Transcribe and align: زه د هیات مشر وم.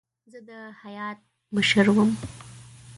زه 0.31 0.39
د 0.47 0.49
هیات 0.83 1.19
مشر 1.55 1.85
وم. 1.95 2.11